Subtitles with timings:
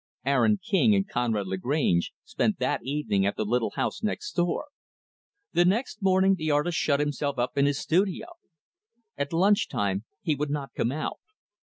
[0.25, 4.69] Aaron King and Conrad Lagrange spent that evening at the little house next door.
[5.53, 8.25] The next morning, the artist shut himself up in his studio.
[9.15, 11.19] At lunch time, he would not come out.